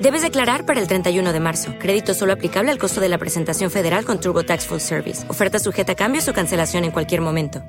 [0.00, 1.74] Debes declarar para el 31 de marzo.
[1.80, 5.28] Crédito solo aplicable al costo de la presentación federal con TurboTax Full Service.
[5.28, 7.64] Oferta sujeta a cambios o cancelación en cualquier momento.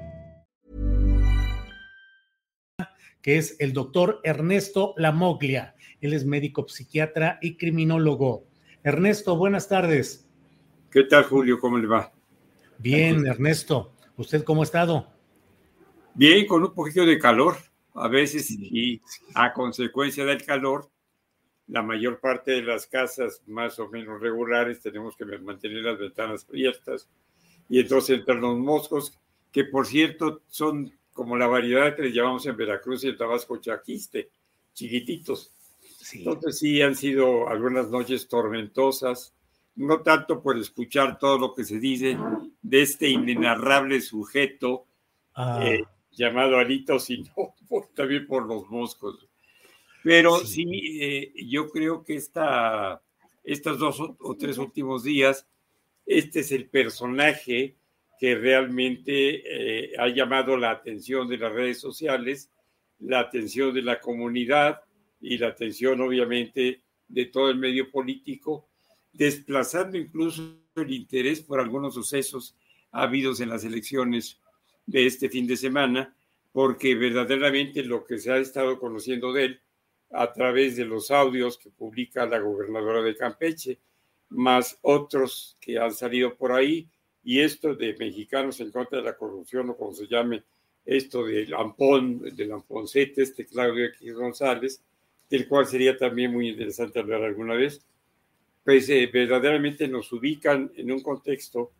[3.23, 5.73] Que es el doctor Ernesto Lamoglia.
[6.02, 8.46] Él es médico psiquiatra y criminólogo.
[8.84, 10.30] Ernesto, buenas tardes.
[10.92, 11.59] ¿Qué tal, Julio?
[11.59, 12.14] ¿Cómo le va?
[12.78, 13.94] Bien, Ernesto.
[14.18, 15.08] ¿Usted cómo ha estado?
[16.14, 17.58] Bien, con un poquito de calor
[17.96, 19.02] a veces y
[19.34, 20.90] a consecuencia del calor,
[21.70, 26.45] la mayor parte de las casas más o menos regulares tenemos que mantener las ventanas
[26.50, 27.08] abiertas
[27.70, 29.17] y entonces entran los moscos,
[29.52, 33.58] que por cierto son como la variedad que les llamamos en Veracruz y en Tabasco
[33.58, 34.30] chaquiste,
[34.73, 35.52] chiquititos.
[36.14, 39.36] Entonces sí han sido algunas noches tormentosas,
[39.75, 42.17] no tanto por escuchar todo lo que se dice
[42.62, 44.86] de este inenarrable sujeto
[45.36, 45.59] ah.
[45.64, 47.31] eh, llamado Alito, sino
[47.95, 49.28] también por los moscos.
[50.03, 53.02] Pero sí, eh, yo creo que esta,
[53.44, 55.45] estos dos o tres últimos días,
[56.06, 57.75] este es el personaje
[58.19, 62.50] que realmente eh, ha llamado la atención de las redes sociales,
[63.00, 64.81] la atención de la comunidad
[65.22, 68.68] y la atención obviamente de todo el medio político,
[69.13, 72.56] desplazando incluso el interés por algunos sucesos
[72.91, 74.40] habidos en las elecciones
[74.85, 76.16] de este fin de semana,
[76.51, 79.62] porque verdaderamente lo que se ha estado conociendo de él
[80.12, 83.80] a través de los audios que publica la gobernadora de Campeche,
[84.30, 86.88] más otros que han salido por ahí,
[87.24, 90.44] y esto de mexicanos en contra de la corrupción, o como se llame,
[90.86, 94.81] esto del Ampón, del Amponcete, este Claudio X González,
[95.30, 97.86] del cual sería también muy interesante hablar alguna vez,
[98.64, 101.72] pues eh, verdaderamente nos ubican en un contexto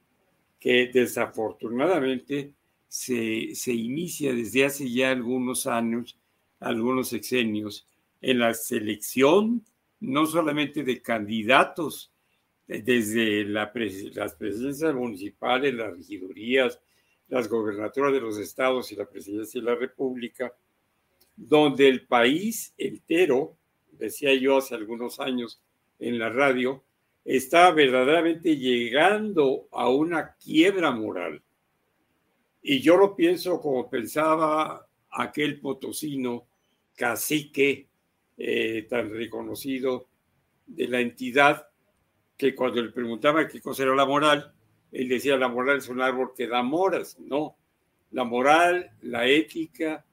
[0.60, 2.54] que desafortunadamente
[2.88, 6.18] se, se inicia desde hace ya algunos años,
[6.60, 7.88] algunos sexenios,
[8.22, 9.64] en la selección
[10.00, 12.12] no solamente de candidatos,
[12.68, 13.72] desde la
[14.14, 16.80] las presidencias municipales, las regidurías,
[17.28, 20.54] las gobernaturas de los estados y la presidencia de la República,
[21.36, 23.58] donde el país entero,
[23.92, 25.62] decía yo hace algunos años
[26.00, 26.84] en la radio,
[27.26, 31.42] está verdaderamente llegando a una quiebra moral.
[32.62, 36.48] Y yo lo pienso como pensaba aquel potosino
[36.96, 37.89] cacique
[38.40, 40.08] eh, tan reconocido
[40.66, 41.68] de la entidad
[42.38, 44.54] que cuando le preguntaba qué cosa era la moral,
[44.92, 47.20] él decía la moral es un árbol que da moras.
[47.20, 47.58] No,
[48.12, 50.06] la moral, la ética,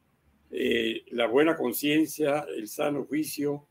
[0.50, 3.66] eh, la buena conciencia, el sano juicio,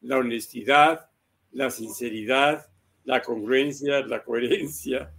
[0.00, 1.10] la honestidad,
[1.52, 2.66] la sinceridad,
[3.04, 5.12] la congruencia, la coherencia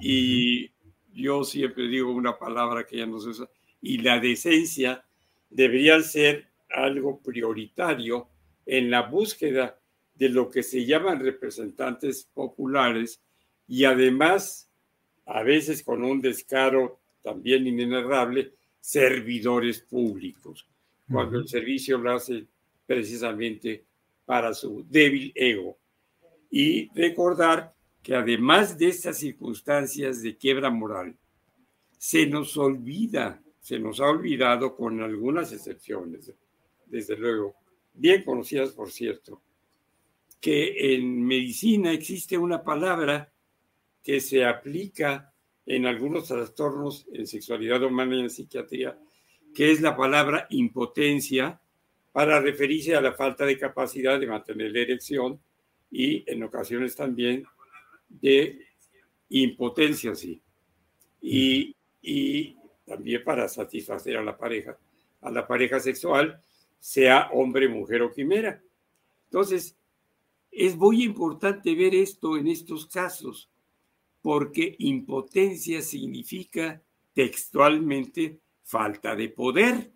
[0.00, 0.70] y
[1.12, 3.48] yo siempre digo una palabra que ya no se usa,
[3.80, 5.04] y la decencia
[5.50, 8.28] deberían ser algo prioritario
[8.64, 9.78] en la búsqueda
[10.14, 13.20] de lo que se llaman representantes populares
[13.68, 14.70] y además,
[15.26, 20.66] a veces con un descaro también inenarrable, servidores públicos,
[21.10, 22.46] cuando el servicio lo hace
[22.86, 23.84] precisamente
[24.24, 25.76] para su débil ego.
[26.50, 31.16] Y recordar que además de estas circunstancias de quiebra moral,
[31.98, 36.32] se nos olvida, se nos ha olvidado con algunas excepciones,
[36.86, 37.54] desde luego,
[37.94, 39.42] bien conocidas por cierto,
[40.40, 43.32] que en medicina existe una palabra
[44.02, 45.32] que se aplica
[45.66, 48.98] en algunos trastornos en sexualidad humana y en psiquiatría,
[49.52, 51.60] que es la palabra impotencia
[52.12, 55.40] para referirse a la falta de capacidad de mantener la erección
[55.90, 57.44] y en ocasiones también
[58.08, 58.66] de
[59.30, 60.40] impotencia, sí.
[61.20, 64.78] Y, y también para satisfacer a la pareja,
[65.22, 66.40] a la pareja sexual,
[66.78, 68.62] sea hombre, mujer o quimera.
[69.24, 69.76] Entonces,
[70.50, 73.50] es muy importante ver esto en estos casos,
[74.22, 76.80] porque impotencia significa
[77.12, 79.92] textualmente falta de poder.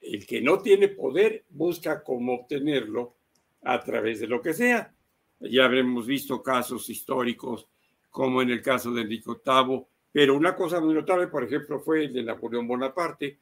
[0.00, 3.16] El que no tiene poder busca cómo obtenerlo
[3.62, 4.94] a través de lo que sea.
[5.40, 7.68] Ya habremos visto casos históricos,
[8.10, 12.06] como en el caso de Enrique VIII, pero una cosa muy notable, por ejemplo, fue
[12.06, 13.38] el de Napoleón Bonaparte,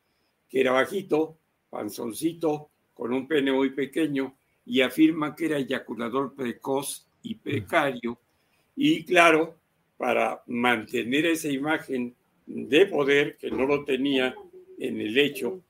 [0.48, 1.38] que era bajito,
[1.70, 8.18] panzoncito, con un pene muy pequeño, y afirma que era eyaculador precoz y precario.
[8.74, 9.56] Y claro,
[9.96, 12.14] para mantener esa imagen
[12.46, 14.34] de poder que no lo tenía
[14.78, 15.62] en el hecho,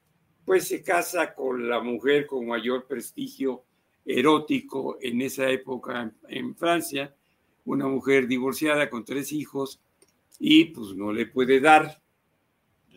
[0.45, 3.65] pues se casa con la mujer con mayor prestigio
[4.05, 7.15] erótico en esa época en, Francia,
[7.65, 9.81] una mujer divorciada con tres hijos
[10.39, 12.01] y pues no le puede dar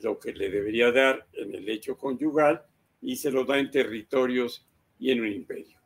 [0.01, 2.63] lo que le debería dar en el hecho conyugal
[3.01, 4.67] y se lo da en territorios
[4.99, 5.79] y en un imperio.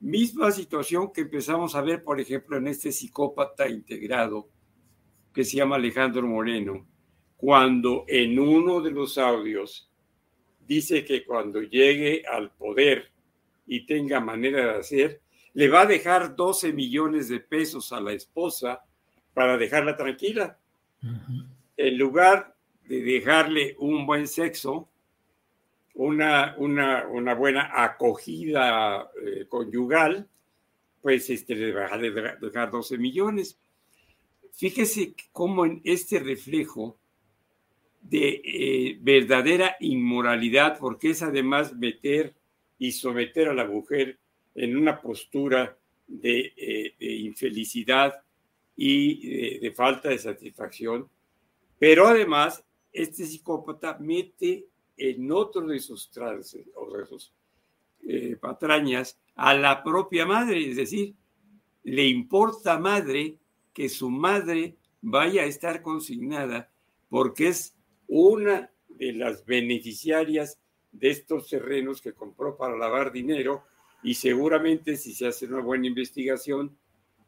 [0.00, 4.48] Misma situación que empezamos a ver, por ejemplo, en este psicópata integrado
[5.32, 6.86] que se llama Alejandro Moreno,
[7.36, 9.90] cuando en uno de los audios
[10.66, 13.10] dice que cuando llegue al poder
[13.66, 15.20] y tenga manera de hacer,
[15.54, 18.84] le va a dejar 12 millones de pesos a la esposa
[19.34, 20.58] para dejarla tranquila.
[21.76, 22.56] En lugar
[22.88, 24.88] de dejarle un buen sexo,
[25.98, 30.28] una, una, buena acogida eh, conyugal,
[31.02, 33.58] pues este, le va a dejar 12 millones.
[34.52, 36.96] Fíjese cómo en este reflejo
[38.00, 42.32] de eh, verdadera inmoralidad, porque es además meter
[42.78, 44.18] y someter a la mujer
[44.54, 48.22] en una postura de, eh, infelicidad
[48.76, 51.08] y de, falta de satisfacción.
[51.76, 52.62] Pero además,
[52.92, 54.68] este psicópata mete
[54.98, 57.32] en otro de sus trances o de sus
[58.06, 61.14] eh, patrañas a la propia madre, es decir,
[61.84, 63.36] le importa madre
[63.72, 66.70] que su madre vaya a estar consignada
[67.08, 70.58] porque es una de las beneficiarias
[70.92, 73.62] de estos terrenos que compró para lavar dinero
[74.02, 76.76] y seguramente si se hace una buena investigación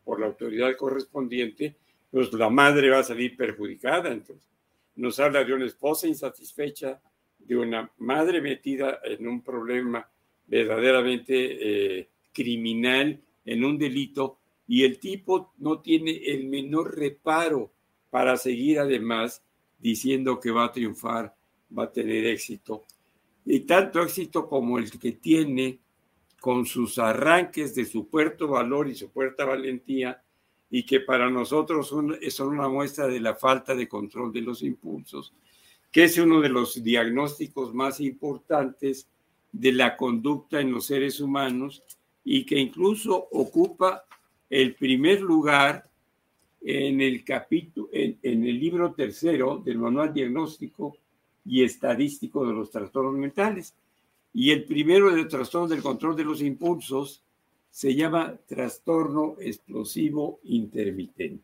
[0.04, 1.76] por la autoridad correspondiente,
[2.10, 4.10] pues la madre va a salir perjudicada.
[4.10, 4.48] Entonces,
[4.96, 7.00] nos habla de una esposa insatisfecha,
[7.46, 10.08] de una madre metida en un problema
[10.46, 17.72] verdaderamente eh, criminal, en un delito, y el tipo no tiene el menor reparo
[18.10, 19.42] para seguir además
[19.78, 21.34] diciendo que va a triunfar,
[21.76, 22.84] va a tener éxito.
[23.44, 25.80] Y tanto éxito como el que tiene
[26.40, 30.22] con sus arranques de su puerto valor y su puerta valentía,
[30.70, 32.16] y que para nosotros son,
[32.48, 35.34] una muestra de la falta de control de los impulsos,
[35.90, 39.06] que es uno de los diagnósticos más importantes
[39.52, 41.82] de la conducta en los seres humanos
[42.24, 44.04] y que incluso ocupa
[44.48, 45.88] el primer lugar
[46.60, 50.96] en el capítulo, en el libro tercero del manual diagnóstico
[51.44, 53.74] y estadístico de los trastornos mentales.
[54.32, 57.22] Y el primero de los trastornos del control de los impulsos
[57.70, 61.42] se llama trastorno explosivo intermitente.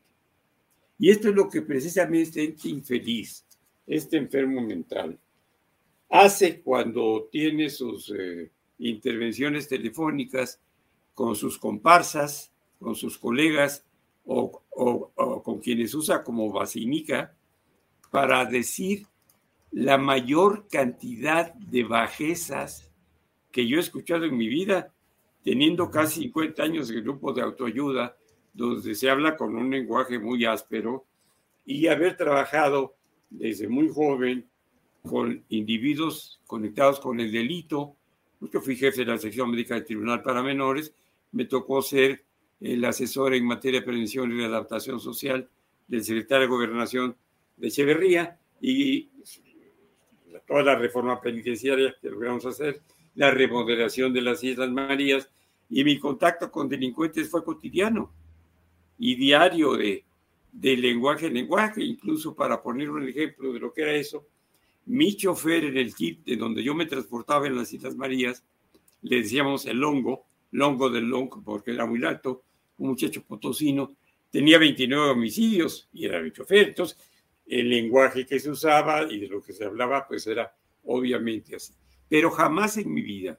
[0.99, 3.45] Y esto es lo que precisamente este infeliz,
[3.87, 5.19] este enfermo mental,
[6.09, 10.61] hace cuando tiene sus eh, intervenciones telefónicas
[11.15, 13.85] con sus comparsas, con sus colegas
[14.25, 14.63] o,
[15.43, 17.35] con quienes usa como vacinica
[18.11, 19.07] para decir
[19.71, 22.91] la mayor cantidad de bajezas
[23.51, 24.93] que yo he escuchado en mi vida,
[25.43, 28.17] teniendo casi 50 años de grupo de autoayuda,
[28.53, 31.07] donde se habla con un lenguaje muy áspero,
[31.65, 32.97] y haber trabajado
[33.31, 34.47] desde muy joven
[35.03, 37.97] con individuos conectados con el delito,
[38.41, 40.93] porque fui jefe de la sección médica del Tribunal para Menores,
[41.33, 42.25] me tocó ser
[42.61, 45.49] el asesor en materia de prevención y de adaptación social
[45.87, 47.17] del secretario de Gobernación
[47.57, 49.09] de Echeverría, y
[50.47, 52.81] toda la reforma penitenciaria que logramos hacer,
[53.15, 55.29] la remodelación de las Islas Marías,
[55.69, 58.13] y mi contacto con delincuentes fue cotidiano
[58.99, 60.05] y diario de,
[60.57, 64.27] de lenguaje en lenguaje, incluso para poner un ejemplo de lo que era eso,
[64.87, 68.43] mi chofer en el jeep de donde yo me transportaba en las Islas Marías,
[69.03, 72.45] le decíamos el longo, longo del longo, porque era muy alto,
[72.79, 73.97] un muchacho potosino,
[74.31, 76.69] tenía 29 homicidios y era mi chofer.
[76.69, 76.99] Entonces,
[77.47, 81.75] el lenguaje que se usaba y de lo que se hablaba, pues era obviamente así.
[82.09, 83.39] Pero jamás en mi vida,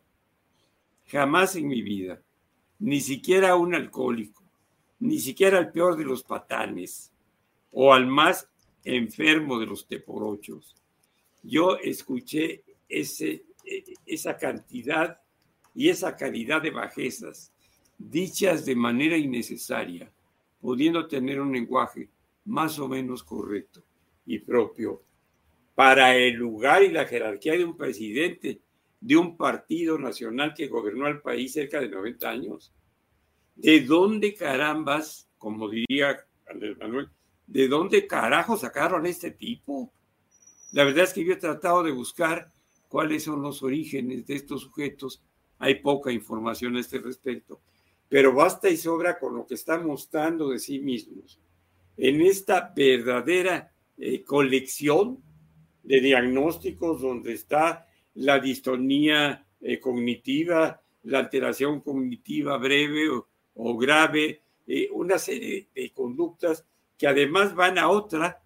[1.07, 2.21] jamás en mi vida,
[2.77, 4.43] ni siquiera un alcohólico,
[4.99, 7.11] ni siquiera al peor de los patanes
[7.71, 8.49] o al más
[8.83, 10.75] enfermo de los teporochos,
[11.43, 13.45] yo escuché ese,
[14.05, 15.19] esa cantidad
[15.75, 17.53] y esa calidad de bajezas
[17.97, 20.11] dichas de manera innecesaria
[20.59, 22.09] pudiendo tener un lenguaje
[22.45, 23.83] más o menos correcto
[24.25, 25.03] y propio
[25.75, 28.61] para el lugar y la jerarquía de un presidente
[28.99, 32.73] de un partido nacional que gobernó al país cerca de 90 años.
[33.57, 37.09] ¿De dónde carambas, como diría Andrés Manuel,
[37.45, 39.91] de dónde carajo sacaron a este tipo?
[40.71, 42.51] La verdad es que yo he tratado de buscar
[42.87, 45.21] cuáles son los orígenes de estos sujetos.
[45.59, 47.59] Hay poca información a este respecto,
[48.07, 51.39] pero basta y sobra con lo que están mostrando de sí mismos
[51.97, 55.17] en esta verdadera eh, colección
[55.83, 63.27] de diagnósticos donde está la distonía eh, cognitiva, la alteración cognitiva breve o,
[63.77, 66.65] grave, eh, una serie de conductas
[66.97, 68.41] que además van a otra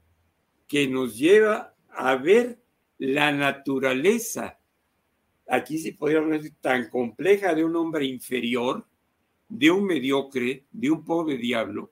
[0.68, 2.60] que nos lleva a ver
[2.98, 4.60] la naturaleza,
[5.48, 8.86] aquí se podría decir, tan compleja de un hombre inferior,
[9.50, 11.92] de un mediocre, de un pobre diablo,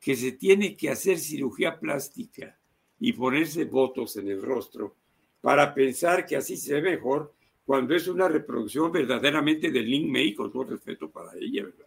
[0.00, 2.58] que se tiene que hacer cirugía plástica
[2.98, 4.96] y ponerse votos en el rostro
[5.40, 10.34] para pensar que así se ve mejor cuando es una reproducción verdaderamente de Lin May,
[10.34, 11.85] con todo respeto para ella, ¿verdad?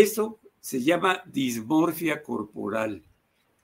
[0.00, 3.02] Eso se llama dismorfia corporal.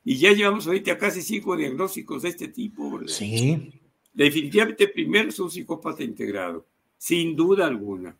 [0.04, 3.08] Y ya llevamos ahorita casi cinco diagnósticos de este tipo, ¿verdad?
[3.08, 3.72] Sí.
[4.12, 6.66] Definitivamente, primero es un psicópata integrado,
[6.96, 8.16] sin duda alguna.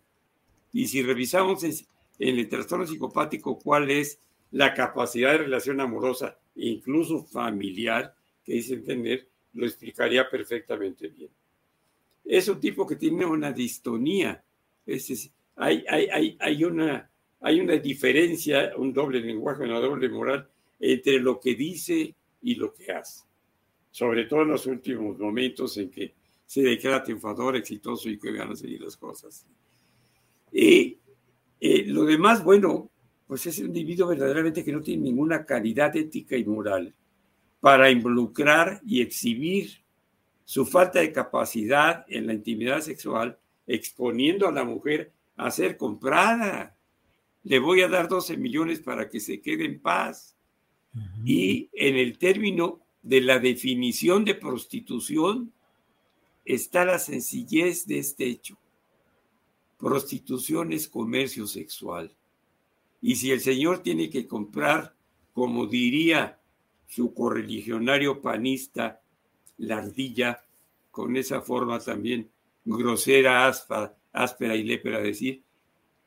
[0.72, 1.74] Y si revisamos en
[2.18, 9.28] el trastorno psicopático cuál es la capacidad de relación amorosa, incluso familiar, que dicen tener,
[9.52, 11.30] lo explicaría perfectamente bien.
[12.24, 14.42] Es un tipo que tiene una distonía.
[14.86, 17.07] Es, hay, hay, hay, una,
[17.40, 20.48] hay una diferencia, un doble lenguaje, una doble moral
[20.80, 23.24] entre lo que dice y lo que hace.
[23.90, 26.14] Sobre todo en los últimos momentos en que
[26.46, 29.46] se declara triunfador, exitoso y que van a seguir las cosas.
[30.52, 30.98] Y
[31.60, 32.90] eh, lo demás, bueno,
[33.26, 36.94] pues es un individuo verdaderamente que no tiene ninguna calidad ética y moral
[37.60, 39.82] para involucrar y exhibir
[40.44, 46.77] su falta de capacidad en la intimidad sexual, exponiendo a la mujer a ser comprada.
[47.48, 50.36] Le voy a dar 12 millones para que se quede en paz.
[51.24, 55.50] Y en el término de la definición de prostitución
[56.44, 58.58] está la sencillez de este hecho.
[59.78, 62.14] Prostitución es comercio sexual.
[63.00, 64.94] Y si el Señor tiene que comprar,
[65.32, 66.38] como diría
[66.86, 69.00] su correligionario panista,
[69.56, 70.44] la ardilla,
[70.90, 72.28] con esa forma también
[72.66, 75.44] grosera, áspera, y lépera, decir,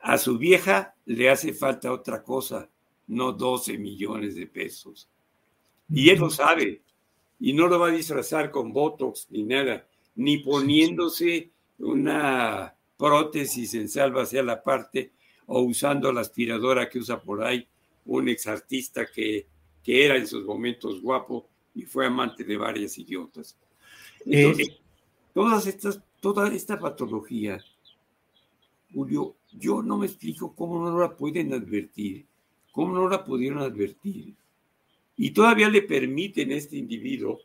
[0.01, 2.69] a su vieja le hace falta otra cosa,
[3.07, 5.09] no 12 millones de pesos.
[5.89, 6.81] Y él lo sabe,
[7.39, 13.89] y no lo va a disfrazar con Botox ni nada, ni poniéndose una prótesis en
[13.89, 15.11] salva hacia la parte
[15.47, 17.67] o usando la aspiradora que usa por ahí
[18.05, 19.47] un exartista que,
[19.83, 23.57] que era en sus momentos guapo y fue amante de varias idiotas.
[24.25, 24.77] Entonces, eh,
[25.33, 27.63] todas estas, toda esta patología,
[28.93, 32.25] Julio, yo no me explico cómo no la pueden advertir,
[32.71, 34.33] cómo no la pudieron advertir.
[35.17, 37.39] Y todavía le permiten a este individuo,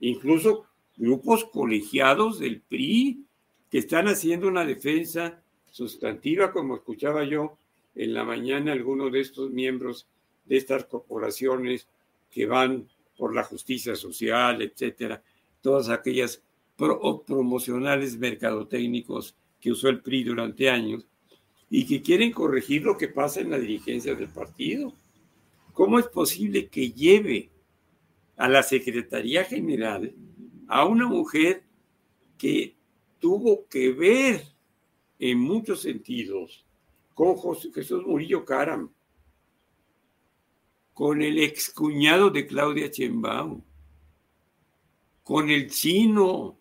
[0.00, 3.24] incluso grupos colegiados del PRI,
[3.70, 7.58] que están haciendo una defensa sustantiva, como escuchaba yo
[7.94, 10.06] en la mañana algunos de estos miembros
[10.46, 11.86] de estas corporaciones
[12.30, 15.22] que van por la justicia social, etcétera,
[15.60, 16.42] todas aquellas
[16.76, 21.06] promocionales mercadotécnicos que usó el PRI durante años
[21.70, 24.92] y que quieren corregir lo que pasa en la dirigencia del partido.
[25.72, 27.50] ¿Cómo es posible que lleve
[28.36, 30.12] a la Secretaría General
[30.68, 31.62] a una mujer
[32.36, 32.76] que
[33.18, 34.44] tuvo que ver
[35.18, 36.64] en muchos sentidos
[37.14, 37.36] con
[37.74, 38.92] Jesús Murillo Caram,
[40.94, 43.64] con el excuñado de Claudia Chembao,
[45.24, 46.57] con el chino,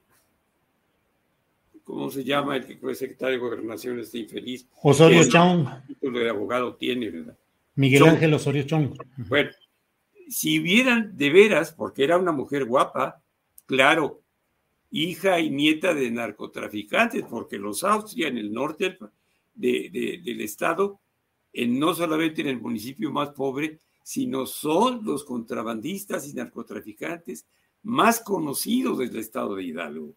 [1.88, 4.68] ¿cómo se llama el que fue secretario de Gobernación este infeliz?
[4.84, 5.66] Osorio Chong.
[5.88, 7.38] título de abogado tiene, ¿verdad?
[7.76, 8.94] Miguel Ángel Osorio Chong.
[9.30, 9.52] Bueno,
[10.28, 13.24] si vieran de veras, porque era una mujer guapa,
[13.66, 14.22] claro,
[14.92, 18.98] hija y nieta de narcotraficantes, porque los Austria en el norte
[19.56, 21.00] del estado,
[21.54, 27.46] en, no solamente en el municipio más pobre, sino son los contrabandistas y narcotraficantes
[27.84, 30.14] más conocidos del estado de Hidalgo.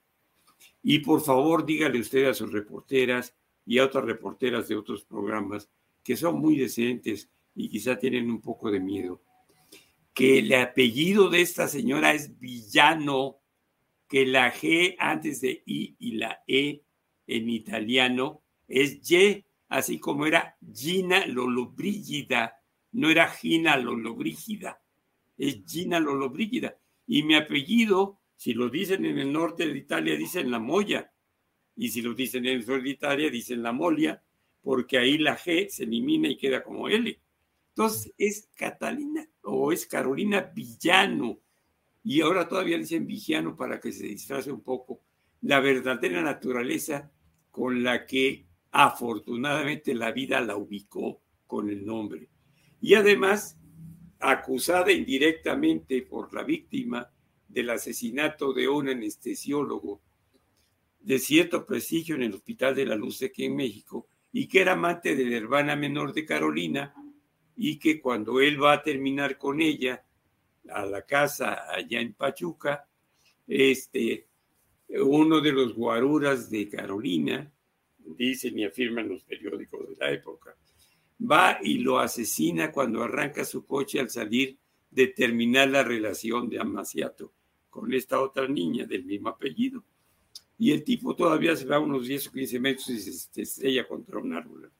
[0.82, 3.36] Y por favor, dígale usted a sus reporteras
[3.66, 5.68] y a otras reporteras de otros programas
[6.02, 9.22] que son muy decentes y quizá tienen un poco de miedo,
[10.14, 13.38] que el apellido de esta señora es Villano
[14.08, 16.82] que la G antes de I y la E
[17.26, 22.60] en italiano es Y, así como era Gina Lollobrigida
[22.92, 24.82] no era Gina Lolobrígida,
[25.38, 26.76] es Gina Lolobrígida.
[27.06, 31.12] Y mi apellido, si lo dicen en el norte de Italia, dicen la Moya.
[31.76, 34.22] Y si lo dicen en el sur de Italia, dicen la Molia,
[34.62, 37.20] porque ahí la G se elimina y queda como L.
[37.68, 41.38] Entonces es Catalina o es Carolina Villano.
[42.02, 45.02] Y ahora todavía dicen Villano para que se disfrace un poco
[45.42, 47.12] la verdadera naturaleza
[47.50, 52.30] con la que afortunadamente la vida la ubicó con el nombre.
[52.80, 53.58] Y además,
[54.18, 57.06] acusada indirectamente por la víctima
[57.52, 60.00] del asesinato de un anestesiólogo
[61.00, 64.72] de cierto prestigio en el Hospital de la Luz aquí en México, y que era
[64.72, 66.94] amante de la hermana menor de Carolina,
[67.56, 70.04] y que cuando él va a terminar con ella
[70.68, 72.86] a la casa allá en Pachuca,
[73.48, 74.28] este,
[74.88, 77.50] uno de los guaruras de Carolina,
[77.98, 80.56] dicen y afirman los periódicos de la época,
[81.20, 84.56] va y lo asesina cuando arranca su coche al salir
[84.90, 87.32] de terminar la relación de Amaciato
[87.70, 89.82] con esta otra niña del mismo apellido.
[90.58, 94.18] Y el tipo todavía se va unos 10 o 15 metros y se estrella contra
[94.18, 94.70] un árbol.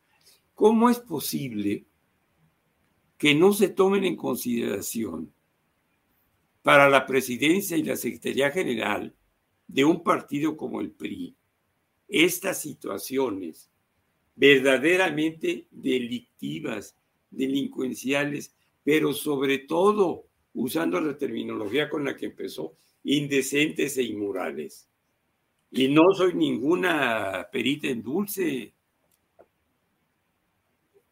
[0.55, 1.87] ¿Cómo es posible
[3.17, 5.33] que no se tomen en consideración
[6.63, 9.15] para la presidencia y la Secretaría General
[9.67, 11.35] de un partido como el PRI
[12.11, 13.71] estas situaciones
[14.35, 16.97] verdaderamente delictivas,
[17.31, 24.89] delincuenciales, pero sobre todo, usando la terminología con la que empezó, indecentes e inmorales.
[25.71, 28.75] Y no soy ninguna perita en dulce.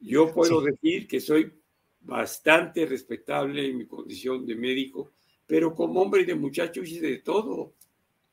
[0.01, 1.53] Yo puedo decir que soy
[2.01, 5.13] bastante respetable en mi condición de médico,
[5.47, 7.75] pero como hombre y de muchacho hice de todo.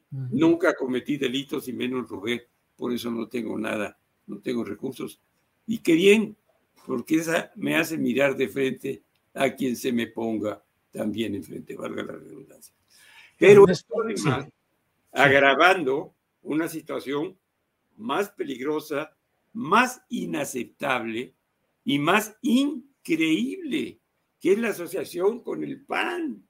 [0.09, 2.47] Nunca cometí delitos y menos robé,
[2.77, 3.97] por eso no tengo nada,
[4.27, 5.19] no tengo recursos.
[5.67, 6.37] Y qué bien,
[6.85, 10.64] porque esa me hace mirar de frente a quien se me ponga
[10.95, 12.73] también enfrente, valga la redundancia.
[13.37, 14.47] Pero esto además
[15.11, 17.37] agravando una situación
[17.97, 19.15] más peligrosa,
[19.53, 21.33] más inaceptable
[21.83, 23.99] y más increíble,
[24.39, 26.45] que es la asociación con el PAN.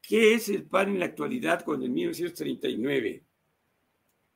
[0.00, 3.24] ¿Qué es el PAN en la actualidad con el 1939?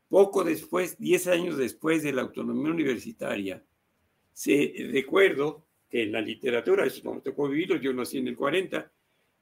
[0.09, 3.63] Poco después, diez años después de la autonomía universitaria,
[4.33, 8.91] se recuerdo en la literatura, eso no me tocó vivirlo, yo nací en el 40,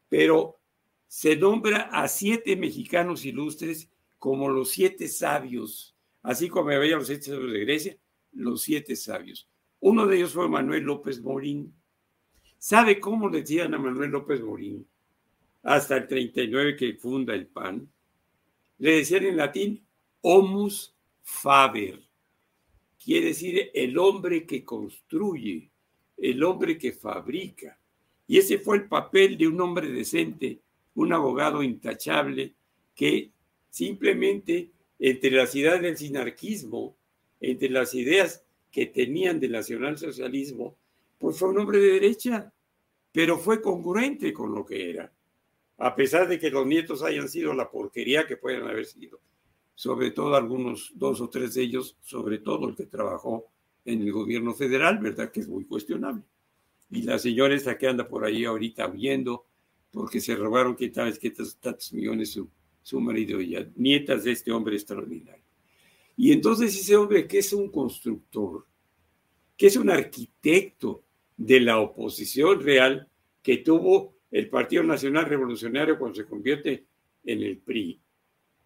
[0.08, 0.58] pero
[1.06, 7.24] se nombra a siete mexicanos ilustres como los siete sabios, así como había los siete
[7.24, 7.96] sabios de Grecia,
[8.32, 9.48] los siete sabios.
[9.80, 11.74] Uno de ellos fue Manuel López Morín.
[12.58, 14.86] ¿Sabe cómo le decían a Manuel López Morín?
[15.66, 17.90] hasta el 39 que funda el PAN,
[18.78, 19.84] le decían en latín
[20.20, 22.00] homus faber,
[23.02, 25.68] quiere decir el hombre que construye,
[26.16, 27.78] el hombre que fabrica.
[28.26, 30.58] Y ese fue el papel de un hombre decente,
[30.94, 32.54] un abogado intachable,
[32.94, 33.30] que
[33.70, 36.96] simplemente entre las ideas del sinarquismo,
[37.40, 40.76] entre las ideas que tenían del nacionalsocialismo,
[41.18, 42.52] pues fue un hombre de derecha,
[43.12, 45.12] pero fue congruente con lo que era
[45.78, 49.20] a pesar de que los nietos hayan sido la porquería que pueden haber sido,
[49.74, 53.46] sobre todo algunos, dos o tres de ellos, sobre todo el que trabajó
[53.86, 55.30] en el gobierno federal, ¿verdad?
[55.30, 56.22] Que es muy cuestionable.
[56.90, 59.46] Y la señora esta que anda por ahí ahorita viendo,
[59.90, 62.48] porque se robaron que tal que tantos millones su,
[62.82, 65.42] su marido y ya, nietas de este hombre extraordinario.
[66.16, 68.66] Y entonces ese hombre que es un constructor,
[69.56, 71.02] que es un arquitecto
[71.36, 73.08] de la oposición real,
[73.42, 76.86] que tuvo el Partido Nacional Revolucionario cuando se convierte
[77.24, 78.00] en el PRI,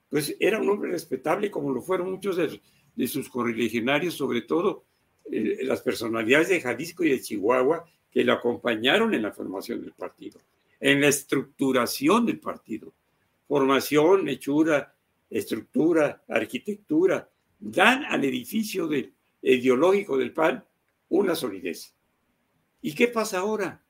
[0.09, 4.85] pues era un hombre respetable como lo fueron muchos de, sus correligionarios, sobre todo
[5.31, 9.93] eh, las personalidades de Jalisco y de Chihuahua que lo acompañaron en la formación del
[9.93, 10.41] partido,
[10.81, 12.93] en la estructuración del partido.
[13.47, 14.95] Formación, hechura,
[15.29, 19.13] estructura, arquitectura, dan al edificio del,
[19.43, 20.65] ideológico del PAN
[21.09, 21.95] una solidez.
[22.83, 23.83] ¿Y qué pasa ahora?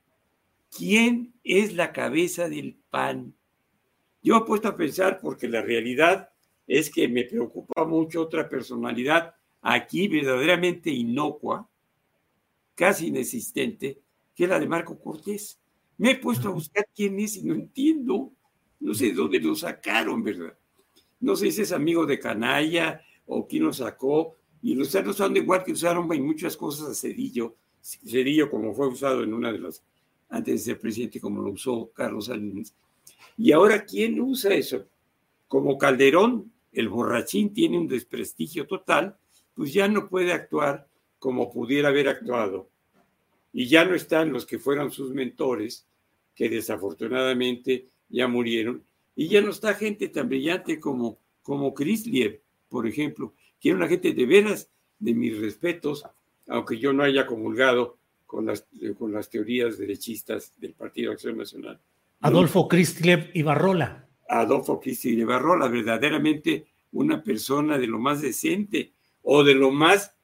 [0.75, 3.33] ¿Quién es la cabeza del PAN?
[4.21, 6.29] Yo he puesto a pensar porque la realidad
[6.67, 11.67] es que me preocupa mucho otra personalidad aquí verdaderamente inocua,
[12.75, 14.01] casi inexistente,
[14.35, 15.59] que es la de Marco Cortés.
[15.97, 18.31] Me he puesto a buscar quién es y no entiendo.
[18.79, 20.57] No sé de dónde lo sacaron, ¿verdad?
[21.19, 24.35] No sé si es amigo de Canalla o quién lo sacó.
[24.63, 27.55] Y los están usando igual que usaron en muchas cosas a Cedillo.
[27.81, 29.83] Cedillo como fue usado en una de las
[30.31, 32.73] antes de ser presidente como lo usó Carlos Salinas.
[33.37, 34.85] Y ahora, ¿quién usa eso?
[35.47, 39.17] Como Calderón, el borrachín tiene un desprestigio total,
[39.55, 40.87] pues ya no puede actuar
[41.19, 42.69] como pudiera haber actuado
[43.53, 45.85] Y ya no están los que fueron sus mentores,
[46.35, 48.83] que desafortunadamente ya murieron,
[49.15, 53.87] y ya no está gente tan brillante como, como Liev, por ejemplo, que era una
[53.87, 56.03] gente de veras de mis respetos,
[56.47, 58.65] aunque yo no haya comulgado con las,
[58.97, 61.79] con las teorías derechistas del Partido Acción Nacional.
[62.21, 64.07] Adolfo Cristlev Ibarrola.
[64.29, 70.15] Adolfo Cristlev Ibarrola, verdaderamente una persona de lo más decente o de lo más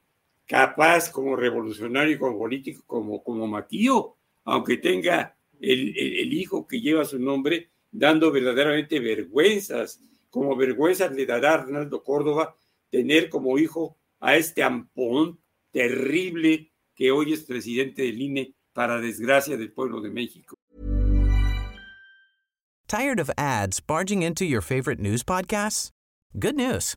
[0.46, 7.04] capaz como revolucionario, como político, como, como Maquío, aunque tenga el, el, hijo que lleva
[7.04, 12.54] su nombre, dando verdaderamente vergüenzas, como vergüenzas le dará Arnaldo Córdoba
[12.90, 15.38] tener como hijo a este ampón
[15.70, 20.54] terrible que hoy es presidente del INE para desgracia del pueblo de México.
[22.88, 25.90] Tired of ads barging into your favorite news podcasts?
[26.38, 26.96] Good news.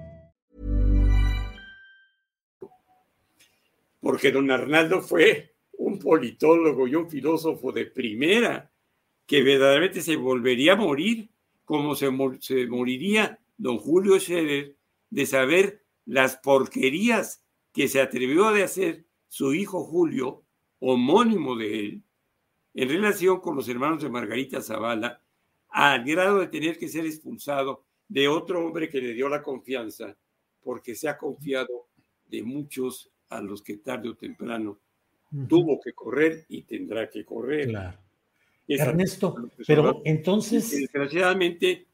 [4.01, 8.69] Porque don Arnaldo fue un politólogo y un filósofo de primera
[9.25, 11.29] que verdaderamente se volvería a morir
[11.63, 14.75] como se, moriría don Julio Scherer
[15.09, 20.43] de saber las porquerías que se atrevió a hacer su hijo Julio,
[20.79, 22.03] homónimo de él,
[22.73, 25.21] en relación con los hermanos de Margarita Zavala,
[25.69, 30.17] al grado de tener que ser expulsado de otro hombre que le dio la confianza,
[30.61, 31.87] porque se ha confiado
[32.25, 34.79] de muchos a los que tarde o temprano
[35.47, 37.69] tuvo que correr y tendrá que correr.
[37.69, 37.97] Claro.
[38.67, 40.69] Ernesto, pero entonces...
[40.71, 41.87] Desgraciadamente,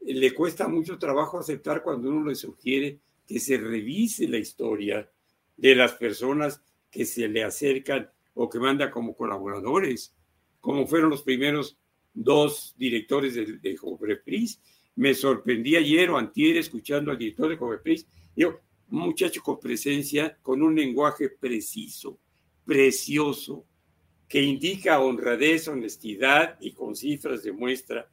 [0.00, 5.08] le cuesta mucho trabajo aceptar cuando uno le sugiere que se revise la historia
[5.56, 10.14] de las personas que se le acercan o que manda como colaboradores,
[10.60, 11.78] como fueron los primeros
[12.12, 14.60] dos directores de, de Jovepris.
[14.96, 18.06] Me sorprendí ayer o antier escuchando al director de Jovepris,
[18.36, 22.18] digo, un muchacho con presencia, con un lenguaje preciso,
[22.64, 23.64] precioso,
[24.28, 28.10] que indica honradez, honestidad y con cifras demuestra,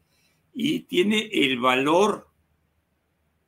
[0.53, 2.27] y tiene el valor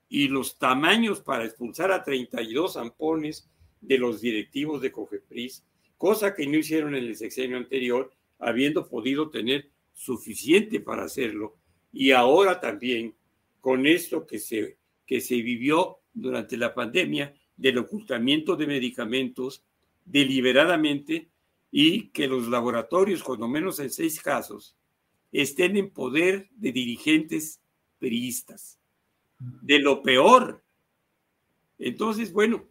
[0.10, 3.50] y los tamaños para expulsar a 32 zampones
[3.82, 5.66] de los directivos de Cofepris,
[5.98, 11.56] cosa que no hicieron en el sexenio anterior, habiendo podido tener suficiente para hacerlo.
[11.92, 13.16] Y ahora también,
[13.60, 19.64] con esto que se, que se vivió durante la pandemia, del ocultamiento de medicamentos
[20.06, 21.30] deliberadamente
[21.72, 24.76] y que los laboratorios, cuando menos en seis casos,
[25.32, 27.60] estén en poder de dirigentes
[28.00, 28.80] periodistas
[29.40, 30.64] de lo peor.
[31.80, 32.66] Entonces, bueno,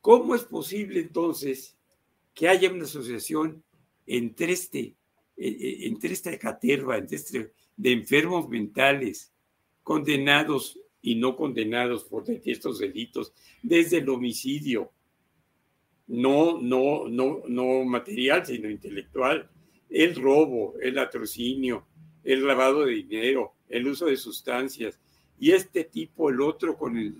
[0.00, 1.76] ¿cómo es posible entonces
[2.34, 3.62] que haya una asociación
[4.06, 4.94] entre este,
[5.36, 9.32] e, e, entre esta caterva, entre este, de enfermos mentales,
[9.82, 14.90] condenados y no condenados por estos delitos, desde el homicidio,
[16.06, 19.50] no, no, no, no material, sino intelectual,
[19.90, 21.86] el robo, el atrocinio,
[22.24, 24.98] el lavado de dinero, el uso de sustancias,
[25.38, 27.16] y este tipo, el otro, con el,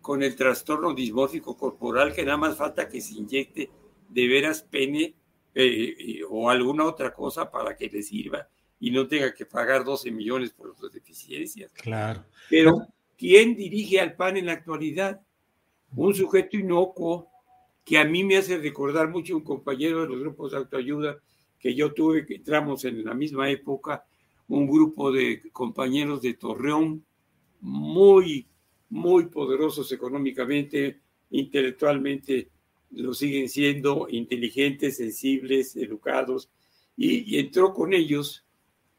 [0.00, 3.70] con el trastorno dismórfico corporal, que nada más falta que se inyecte
[4.08, 5.14] de veras pene
[5.54, 8.48] eh, o alguna otra cosa para que le sirva
[8.80, 11.70] y no tenga que pagar 12 millones por sus deficiencias.
[11.74, 12.24] Claro.
[12.50, 12.88] Pero,
[13.22, 15.20] ¿quién dirige al PAN en la actualidad?
[15.94, 17.28] Un sujeto inocuo
[17.84, 21.18] que a mí me hace recordar mucho un compañero de los grupos de autoayuda
[21.60, 24.04] que yo tuve, que entramos en la misma época,
[24.48, 27.04] un grupo de compañeros de Torreón,
[27.60, 28.48] muy,
[28.90, 30.98] muy poderosos económicamente,
[31.30, 32.48] intelectualmente
[32.90, 36.50] lo siguen siendo, inteligentes, sensibles, educados,
[36.96, 38.44] y, entró con ellos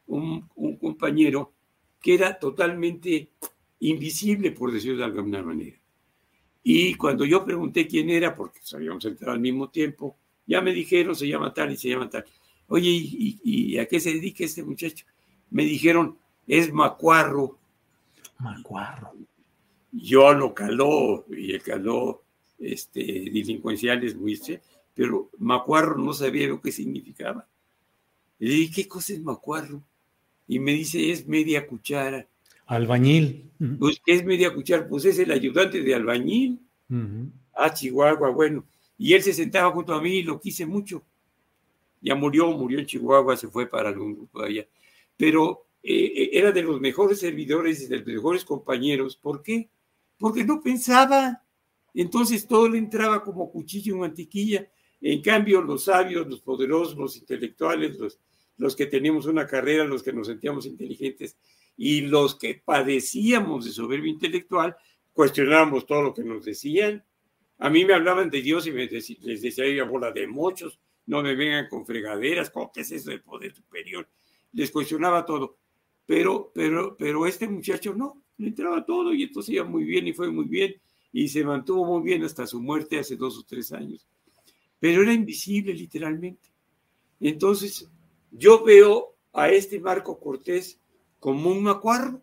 [0.06, 0.48] un,
[0.80, 1.52] compañero
[2.00, 3.28] que era totalmente
[3.88, 5.76] invisible, por decirlo de alguna manera.
[6.62, 10.16] Y cuando yo pregunté quién era, porque sabíamos entrar al mismo tiempo,
[10.46, 12.24] ya me dijeron, se llama tal y se llama tal.
[12.68, 15.04] Oye, ¿y, y a qué se dedica este muchacho?
[15.50, 16.16] Me dijeron,
[16.46, 17.58] es macuarro
[18.38, 19.14] Macuarro.
[19.92, 22.22] Yo lo caló y el caló
[22.58, 24.40] este, delincuenciales, muy,
[24.92, 27.46] pero macuarro no sabía lo que significaba.
[28.38, 29.82] le dije, ¿qué cosa es macuarro?
[30.48, 32.26] Y me dice, es media cuchara.
[32.66, 33.50] Albañil.
[33.78, 34.86] Pues, ¿qué es media cuchara?
[34.88, 36.60] Pues es el ayudante de albañil.
[37.54, 38.64] Ah, Chihuahua, bueno.
[38.98, 41.02] Y él se sentaba junto a mí y lo quise mucho.
[42.00, 44.66] Ya murió, murió en Chihuahua, se fue para algún grupo allá.
[45.16, 49.16] Pero eh, eh, era de los mejores servidores y de los mejores compañeros.
[49.16, 49.68] ¿Por qué?
[50.18, 51.42] Porque no pensaba.
[51.94, 54.68] Entonces todo le entraba como cuchillo en mantequilla.
[55.00, 58.18] En cambio, los sabios, los poderosos, los intelectuales, los,
[58.56, 61.36] los que teníamos una carrera, los que nos sentíamos inteligentes
[61.76, 64.76] y los que padecíamos de soberbia intelectual,
[65.12, 67.04] cuestionábamos todo lo que nos decían.
[67.58, 71.34] A mí me hablaban de Dios y me les decía, bola de mochos, no me
[71.34, 74.08] vengan con fregaderas, ¿cómo es eso del poder superior?
[74.52, 75.58] Les cuestionaba todo.
[76.06, 80.12] Pero, pero, pero este muchacho no, le entraba todo y entonces iba muy bien y
[80.12, 80.74] fue muy bien
[81.12, 84.06] y se mantuvo muy bien hasta su muerte hace dos o tres años.
[84.80, 86.50] Pero era invisible literalmente.
[87.20, 87.88] Entonces,
[88.32, 90.78] yo veo a este Marco Cortés
[91.24, 92.20] como un macuarro.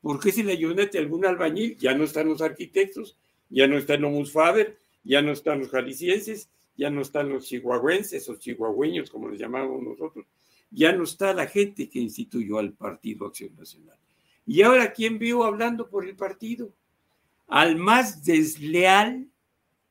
[0.00, 1.76] porque si le ayúdate a algún albañil?
[1.76, 3.18] Ya no están los arquitectos,
[3.50, 8.26] ya no están los Faber, ya no están los jaliscienses, ya no están los chihuahuenses
[8.30, 10.24] o chihuahueños, como les llamamos nosotros,
[10.70, 13.98] ya no está la gente que instituyó al Partido Acción Nacional.
[14.46, 16.72] Y ahora, ¿quién veo hablando por el partido?
[17.48, 19.28] Al más desleal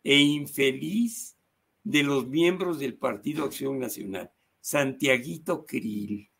[0.03, 1.37] e infeliz
[1.83, 6.32] de los miembros del Partido Acción Nacional, Santiaguito Krill.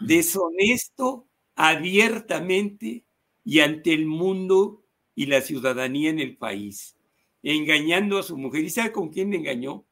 [0.00, 3.04] Deshonesto abiertamente
[3.44, 6.96] y ante el mundo y la ciudadanía en el país,
[7.42, 8.64] engañando a su mujer.
[8.64, 9.84] ¿Y sabe con quién le engañó?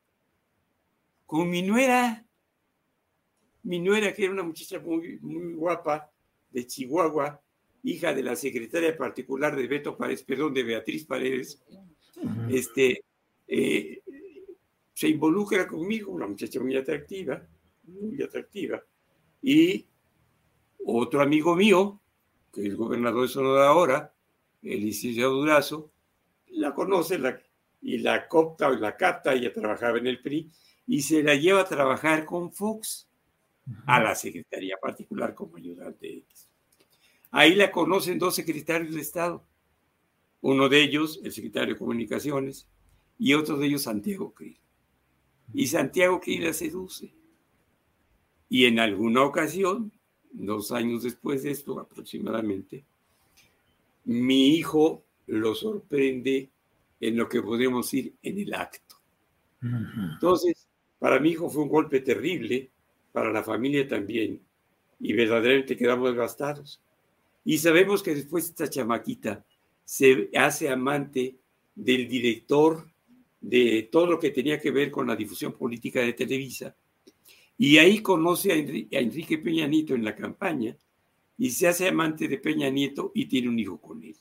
[1.27, 2.25] Con mi nuera.
[3.65, 6.11] Mi nuera, que era una muchacha muy, muy guapa
[6.51, 7.43] de Chihuahua,
[7.83, 11.61] hija de la secretaria particular de Beto Paredes, perdón, de Beatriz Paredes,
[12.49, 13.03] este,
[13.49, 14.03] eh,
[14.93, 17.47] se involucra conmigo, una muchacha muy atractiva,
[17.85, 18.83] muy atractiva.
[19.49, 19.87] Y
[20.85, 22.01] otro amigo mío,
[22.53, 24.13] que es gobernador de Sonora ahora,
[24.61, 25.93] el Durazo,
[26.49, 27.21] la conoce
[27.81, 30.51] y la copta o la capta, ella trabajaba en el PRI,
[30.89, 33.07] y se la lleva a trabajar con Fox
[33.87, 36.25] a la Secretaría Particular como ayudante
[37.31, 39.45] Ahí la conocen dos secretarios de Estado.
[40.41, 42.67] Uno de ellos, el secretario de Comunicaciones,
[43.17, 44.59] y otro de ellos, Santiago Krill.
[45.55, 47.15] Y Santiago Krill la seduce.
[48.49, 49.93] Y en alguna ocasión,
[50.33, 52.85] dos años después de esto aproximadamente,
[54.05, 56.49] mi hijo lo sorprende
[57.01, 58.97] en lo que podemos decir en el acto.
[59.63, 60.67] Entonces,
[60.99, 62.71] para mi hijo fue un golpe terrible,
[63.13, 64.41] para la familia también,
[65.01, 66.81] y verdaderamente quedamos devastados.
[67.45, 69.45] Y sabemos que después esta chamaquita
[69.85, 71.37] se hace amante
[71.75, 72.87] del director
[73.41, 76.75] de todo lo que tenía que ver con la difusión política de Televisa.
[77.59, 80.77] Y ahí conoce a Enrique, Peña Nieto en la campaña
[81.38, 84.16] y se hace amante de Peña Nieto y tiene un hijo con él,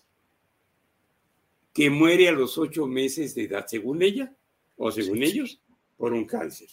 [1.73, 4.33] que muere a los ocho meses de edad, según ella,
[4.77, 5.61] o según ellos,
[5.97, 6.69] por un cáncer.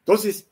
[0.00, 0.48] Entonces,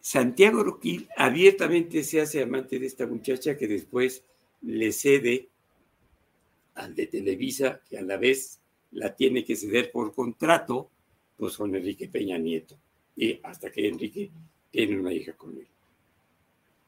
[0.00, 4.24] Santiago Roquil abiertamente se hace amante de esta muchacha que después
[4.60, 5.48] le cede
[6.74, 10.90] al de Televisa, que a la vez la tiene que ceder por contrato,
[11.42, 12.78] pues con Enrique Peña Nieto,
[13.16, 14.30] y hasta que Enrique
[14.70, 15.66] tiene una hija con él.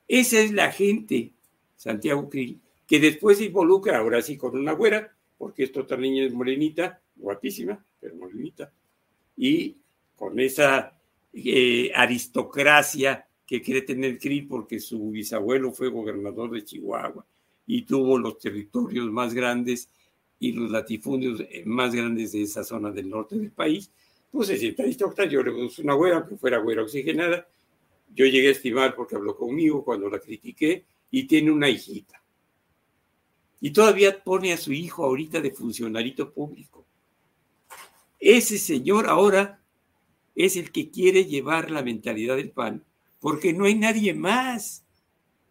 [0.07, 1.33] Esa es la gente,
[1.75, 6.23] Santiago Krill, que después se involucra ahora sí con una güera, porque esta otra niña
[6.23, 8.73] es morenita, guapísima, pero morenita,
[9.37, 9.75] y
[10.15, 11.01] con esa
[11.33, 17.27] eh, aristocracia que quiere tener Krill porque su bisabuelo fue gobernador de Chihuahua
[17.67, 19.89] y tuvo los territorios más grandes
[20.39, 23.91] y los latifundios eh, más grandes de esa zona del norte del país,
[24.35, 25.31] pues se siente aristócrata.
[25.31, 27.47] Yo le puse una güera, aunque fuera güera oxigenada.
[28.13, 32.21] Yo llegué a estimar porque habló conmigo cuando la critiqué y tiene una hijita.
[33.61, 36.85] Y todavía pone a su hijo ahorita de funcionarito público.
[38.19, 39.63] Ese señor ahora
[40.35, 42.85] es el que quiere llevar la mentalidad del PAN,
[43.21, 44.85] porque no hay nadie más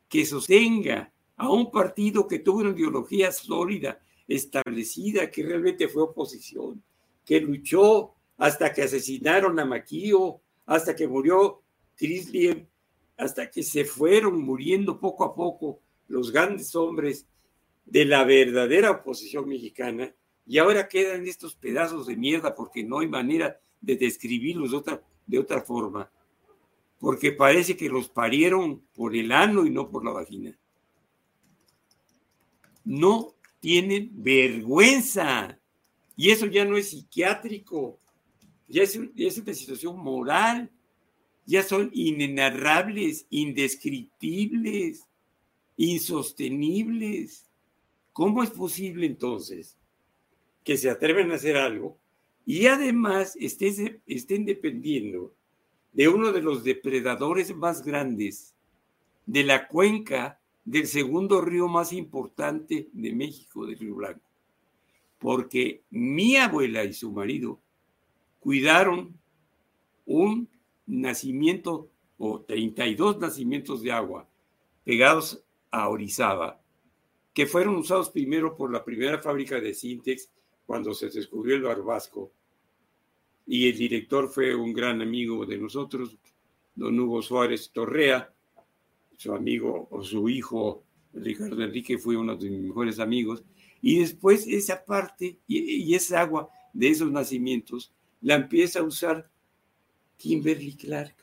[0.09, 6.83] que sostenga a un partido que tuvo una ideología sólida, establecida, que realmente fue oposición,
[7.25, 11.61] que luchó hasta que asesinaron a Maquío, hasta que murió
[11.95, 12.67] Crisliev,
[13.17, 17.27] hasta que se fueron muriendo poco a poco los grandes hombres
[17.85, 20.13] de la verdadera oposición mexicana,
[20.45, 25.03] y ahora quedan estos pedazos de mierda porque no hay manera de describirlos de otra,
[25.25, 26.11] de otra forma,
[26.99, 30.57] porque parece que los parieron por el ano y no por la vagina.
[32.85, 35.59] No tienen vergüenza.
[36.15, 37.99] Y eso ya no es psiquiátrico,
[38.67, 40.71] ya es, una situación moral,
[41.45, 45.07] ya son inenarrables, indescriptibles,
[45.77, 47.49] insostenibles.
[48.13, 49.77] ¿Cómo es posible entonces
[50.63, 51.97] que se atreven a hacer algo
[52.45, 55.33] y además estén, estén dependiendo
[55.91, 58.55] de uno de los depredadores más grandes
[59.25, 64.29] de la cuenca del segundo río más importante de México, del Río Blanco?
[65.19, 67.62] Porque mi abuela y su marido
[68.43, 69.17] cuidaron
[70.05, 70.49] un
[70.85, 74.27] nacimiento o 32 nacimientos de agua
[74.83, 76.61] pegados a Orizaba,
[77.33, 80.29] que fueron usados primero por la primera fábrica de Sintex
[80.65, 82.31] cuando se descubrió el barbasco.
[83.47, 86.17] Y el director fue un gran amigo de nosotros,
[86.75, 88.33] don Hugo Suárez Torrea,
[89.17, 93.43] su amigo o su hijo Ricardo Enrique fue uno de mis mejores amigos.
[93.81, 97.93] Y después esa parte y, y esa agua de esos nacimientos
[98.23, 99.29] la empieza a usar
[100.17, 101.15] Kimberly Clark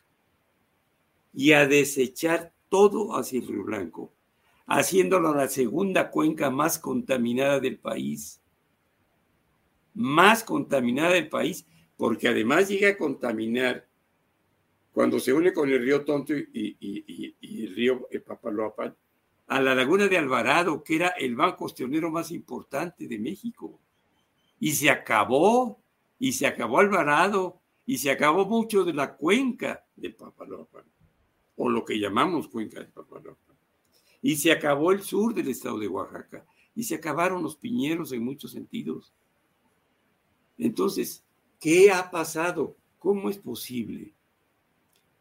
[1.33, 4.13] y a desechar todo hacia el Río Blanco,
[4.67, 8.41] haciéndolo la segunda cuenca más contaminada del país.
[9.95, 13.89] Más contaminada del país, porque además llega a contaminar
[14.93, 18.95] cuando se une con el río Tonto y, el río Papaloapan,
[19.47, 23.81] a la laguna de Alvarado, que era el banco costionero más importante de México.
[24.59, 25.81] Y se acabó,
[26.21, 30.85] y se acabó Alvarado, y se acabó mucho de la cuenca de Papaloapan,
[31.57, 33.57] o lo que llamamos cuenca de Papaloapan.
[34.23, 38.23] Y se acabó el sur del estado de Oaxaca, y se acabaron los piñeros en
[38.23, 39.13] muchos sentidos.
[40.59, 41.25] Entonces,
[41.59, 42.77] ¿qué ha pasado?
[42.99, 44.13] ¿Cómo es posible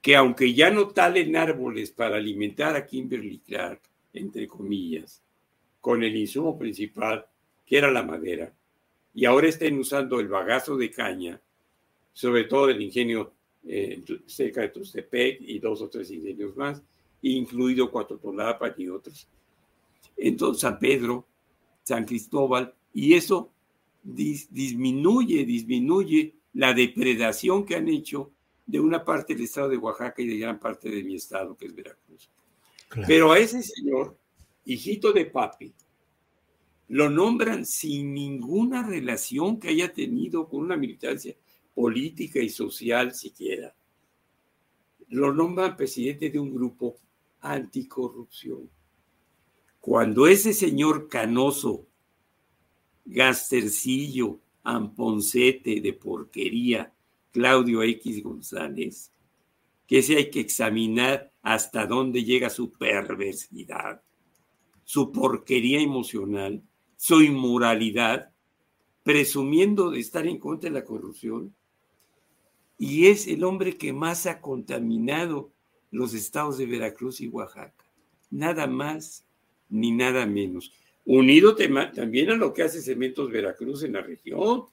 [0.01, 3.81] que aunque ya no talen árboles para alimentar a Kimberly Clark,
[4.13, 5.23] entre comillas,
[5.79, 7.25] con el insumo principal,
[7.65, 8.53] que era la madera,
[9.13, 11.41] y ahora estén usando el bagazo de caña
[12.19, 13.31] sobre todo el ingenio
[13.63, 16.81] eh, cerca de Tustepec y dos o tres ingenios más,
[17.21, 19.25] incluido Cuatotolapa y otros.
[20.17, 21.25] Entonces, San Pedro,
[21.81, 23.51] San Cristóbal, y eso
[24.03, 28.31] disminuye, disminuye la depredación que han hecho
[28.65, 31.67] de una parte del estado de Oaxaca y de gran parte de mi estado, que
[31.67, 32.29] es Veracruz.
[33.07, 34.17] Pero a ese señor,
[34.65, 35.73] hijito de papi,
[36.89, 41.35] lo nombran sin ninguna relación que haya tenido con una militancia
[41.73, 43.75] política y social siquiera.
[45.07, 46.97] Lo nombran presidente de un grupo
[47.41, 48.69] anticorrupción.
[49.79, 51.87] Cuando ese señor canoso,
[53.05, 56.93] gastercillo, amponcete de porquería,
[57.31, 59.11] Claudio X González,
[59.85, 64.01] que se hay que examinar hasta dónde llega su perversidad,
[64.83, 66.63] su porquería emocional,
[66.99, 68.29] su inmoralidad,
[69.03, 71.55] presumiendo de estar en contra de la corrupción,
[72.77, 75.49] y es el hombre que más ha contaminado
[75.91, 77.85] los estados de Veracruz y Oaxaca.
[78.29, 79.23] Nada más
[79.69, 80.73] ni nada menos.
[81.05, 84.65] Unido también a lo que hace Cementos Veracruz en la región,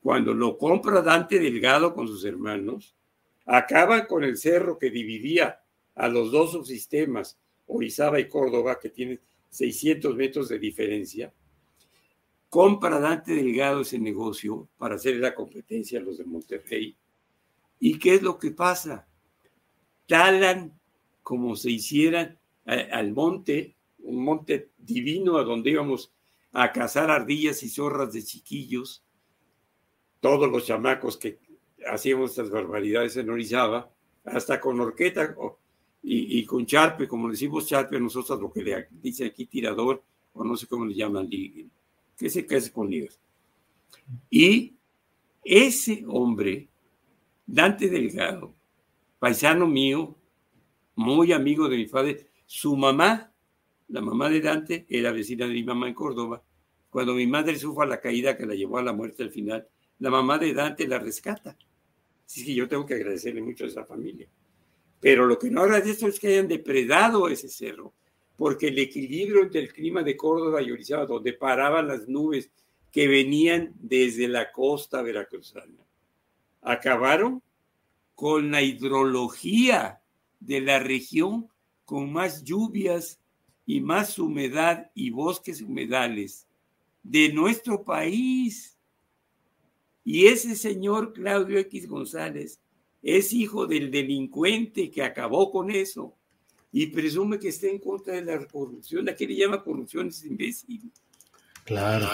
[0.00, 2.94] cuando lo compra Dante Delgado con sus hermanos,
[3.44, 5.60] acaban con el cerro que dividía
[5.94, 9.20] a los dos subsistemas, Orizaba y Córdoba, que tienen
[9.50, 11.30] 600 metros de diferencia.
[12.54, 16.96] Compra Dante Delgado ese negocio para hacer la competencia a los de Monterrey
[17.80, 19.08] ¿Y qué es lo que pasa?
[20.06, 20.72] Talan
[21.24, 26.12] como se hicieran al monte, un monte divino a donde íbamos
[26.52, 29.02] a cazar ardillas y zorras de chiquillos,
[30.20, 31.40] todos los chamacos que
[31.90, 33.90] hacíamos estas barbaridades en Orizaba,
[34.24, 35.34] hasta con horqueta
[36.04, 40.56] y, con charpe, como decimos charpe nosotros, lo que le dice aquí tirador, o no
[40.56, 41.28] sé cómo le llaman,
[42.16, 43.18] que se hace con ligas.
[44.30, 44.74] Y
[45.42, 46.68] ese hombre
[47.46, 48.54] Dante Delgado,
[49.18, 50.16] paisano mío,
[50.96, 53.32] muy amigo de mi padre, su mamá,
[53.88, 56.42] la mamá de Dante, era vecina de mi mamá en Córdoba.
[56.90, 59.66] Cuando mi madre sufre la caída que la llevó a la muerte al final,
[59.98, 61.56] la mamá de Dante la rescata.
[62.24, 64.28] Así que yo tengo que agradecerle mucho a esa familia.
[65.00, 67.92] Pero lo que no agradezco es que hayan depredado ese cerro,
[68.36, 72.50] porque el equilibrio entre el clima de Córdoba y Orizaba, donde paraban las nubes
[72.90, 75.84] que venían desde la costa veracruzana,
[76.62, 77.42] acabaron
[78.14, 80.00] con la hidrología
[80.40, 81.48] de la región
[81.84, 83.20] con más lluvias
[83.66, 86.46] y más humedad y bosques humedales
[87.02, 88.78] de nuestro país.
[90.04, 92.60] Y ese señor Claudio X González
[93.02, 96.14] es hijo del delincuente que acabó con eso
[96.76, 99.08] y presume que está en contra de la corrupción.
[99.08, 100.08] ¿A qué le llama corrupción?
[100.08, 100.90] Es imbécil.
[101.64, 102.08] Claro.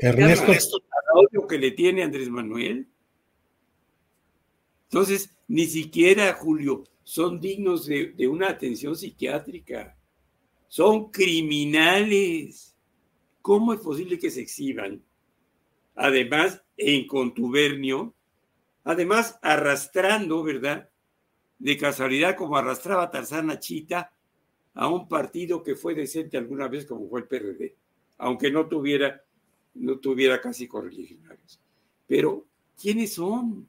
[0.00, 0.50] Ernesto.
[0.50, 2.88] Al odio que le tiene Andrés Manuel.
[4.82, 9.96] Entonces, ni siquiera, Julio, son dignos de, de una atención psiquiátrica.
[10.66, 12.76] Son criminales.
[13.40, 15.04] ¿Cómo es posible que se exhiban?
[15.94, 18.12] Además, en contubernio,
[18.82, 20.90] además arrastrando, ¿verdad?
[21.60, 24.10] De casualidad, como arrastraba Tarzana Chita
[24.74, 27.76] a un partido que fue decente alguna vez como fue el PRD,
[28.18, 29.22] aunque no tuviera,
[29.74, 31.60] no tuviera casi correligionarios.
[32.06, 32.46] Pero,
[32.80, 33.68] ¿quiénes son?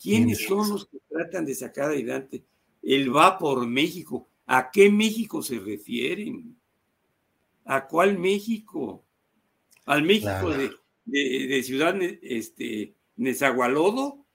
[0.00, 2.44] ¿Quiénes son los que tratan de sacar adelante
[2.82, 4.28] el va por México?
[4.46, 6.56] ¿A qué México se refieren?
[7.64, 9.02] ¿A cuál México?
[9.86, 10.70] ¿Al México de,
[11.06, 14.25] de, Ciudad este, Nezahualodo?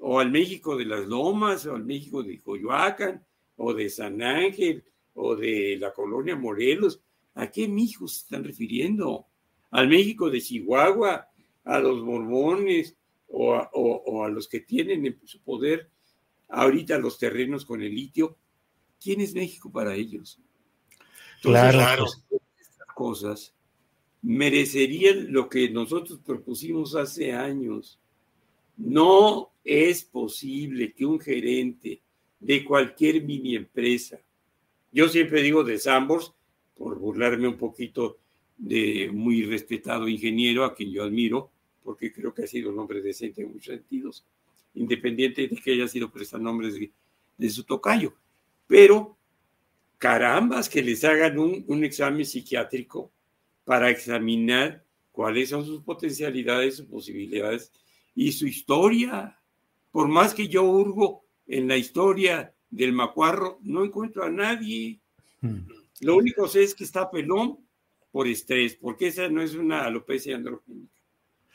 [0.00, 1.66] ¿O al México de las Lomas?
[1.66, 3.24] ¿O al México de Coyoacán?
[3.56, 4.84] ¿O de San Ángel?
[5.14, 7.00] ¿O de la colonia Morelos?
[7.34, 9.26] ¿A qué México se están refiriendo?
[9.70, 11.28] ¿Al México de Chihuahua?
[11.64, 12.96] ¿A los mormones?
[13.28, 15.88] O a, o a los que tienen en su poder
[16.50, 18.36] ahorita los terrenos con el litio?
[19.02, 20.38] ¿Quién es México para ellos?
[21.40, 22.04] claro.
[22.28, 23.54] Pues, estas cosas
[24.22, 27.98] merecerían lo que nosotros propusimos hace años.
[28.76, 32.00] No es posible que un gerente
[32.38, 34.18] de cualquier mini empresa,
[34.92, 36.32] yo siempre digo de Sambors,
[36.76, 38.18] por burlarme un poquito
[38.56, 41.50] de muy respetado ingeniero a quien yo admiro,
[41.82, 44.24] porque creo que ha sido un hombre decente en muchos sentidos,
[44.74, 46.90] independiente de que haya sido prestanombres de,
[47.36, 48.14] de su tocayo.
[48.66, 49.16] Pero,
[49.98, 53.10] carambas, que les hagan un, un examen psiquiátrico
[53.64, 57.72] para examinar cuáles son sus potencialidades, sus posibilidades
[58.14, 59.39] y su historia.
[59.90, 65.00] Por más que yo hurgo en la historia del macuarro, no encuentro a nadie.
[65.40, 65.60] Hmm.
[66.00, 67.58] Lo único sé es que está pelón
[68.10, 70.94] por estrés, porque esa no es una alopecia androgénica.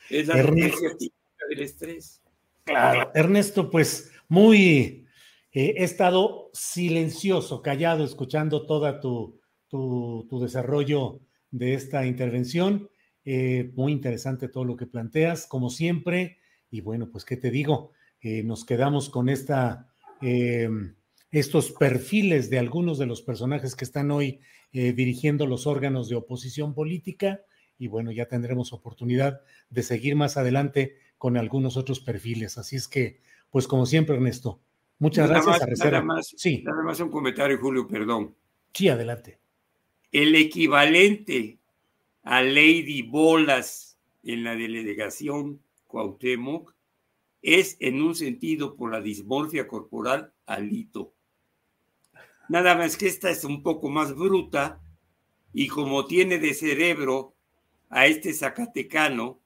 [0.10, 2.22] Es la alopecia típica del estrés.
[2.64, 5.06] Claro, Ernesto, pues muy
[5.52, 11.22] he estado silencioso, callado, escuchando toda tu, tu, desarrollo
[11.52, 12.90] de esta intervención.
[13.24, 16.40] Eh, muy interesante todo lo que planteas, como siempre.
[16.70, 17.92] Y bueno, pues, ¿qué te digo?
[18.26, 19.88] Eh, nos quedamos con esta,
[20.20, 20.68] eh,
[21.30, 24.40] estos perfiles de algunos de los personajes que están hoy
[24.72, 27.40] dirigiendo los órganos de oposición política.
[27.78, 32.58] Y bueno, ya tendremos oportunidad de seguir más adelante con algunos otros perfiles.
[32.58, 33.22] Así es que,
[33.52, 34.60] pues como siempre, Ernesto,
[35.00, 36.64] Muchas gracias, nada más, sí.
[36.64, 38.36] nada más un comentario, Julio, perdón.
[38.74, 39.40] Sí, adelante.
[40.12, 41.60] El equivalente
[42.24, 46.75] a Lady Bolas en la delegación Cuauhtémoc
[47.46, 51.14] es, en un sentido, por la dismorfia corporal, Alito.
[52.50, 54.82] Nada más que esta es un poco más bruta
[55.54, 57.36] y como tiene de cerebro
[57.90, 59.40] a este Zacatecano,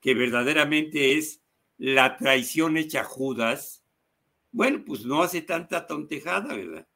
[0.00, 1.40] que verdaderamente es
[1.78, 3.84] la traición hecha Judas,
[4.50, 6.88] bueno, pues no hace tanta tontejada, ¿verdad?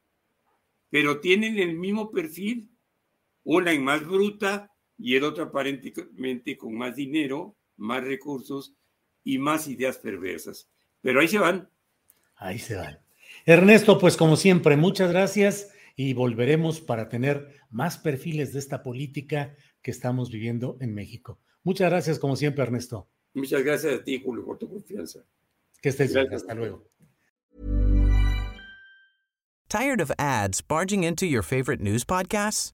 [0.89, 2.69] Pero tienen el mismo perfil,
[3.45, 8.75] una en más bruta y el otro aparentemente con más dinero, más recursos
[9.23, 10.69] y más ideas perversas.
[11.01, 11.69] Pero ahí se van.
[12.35, 12.99] Ahí se van.
[13.45, 19.55] Ernesto, pues como siempre, muchas gracias y volveremos para tener más perfiles de esta política
[19.81, 21.39] que estamos viviendo en México.
[21.63, 23.07] Muchas gracias, como siempre, Ernesto.
[23.33, 25.23] Muchas gracias a ti, Julio, por tu confianza.
[25.81, 26.33] Que estés bien.
[26.33, 26.87] Hasta luego.
[29.69, 32.73] Tired of ads barging into your favorite news podcasts?